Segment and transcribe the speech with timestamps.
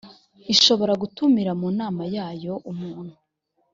[0.53, 3.15] ishobora gutumira mu nama yayo umuntu.